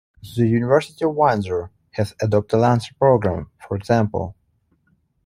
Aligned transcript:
The 0.35 0.47
University 0.47 1.05
of 1.05 1.13
Windsor 1.15 1.69
has 1.91 2.13
an 2.13 2.15
"Adopt-A-Lancer" 2.21 2.95
program, 2.97 3.51
for 3.67 3.75
example. 3.77 4.35